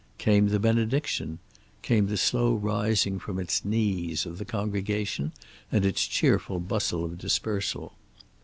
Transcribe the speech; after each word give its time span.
Came 0.17 0.47
the 0.47 0.57
benediction. 0.59 1.37
Came 1.83 2.07
the 2.07 2.17
slow 2.17 2.55
rising 2.55 3.19
from 3.19 3.37
its 3.37 3.63
knees 3.63 4.25
of 4.25 4.39
the 4.39 4.45
congregation 4.45 5.31
and 5.71 5.85
its 5.85 6.07
cheerful 6.07 6.59
bustle 6.59 7.05
of 7.05 7.19
dispersal. 7.19 7.93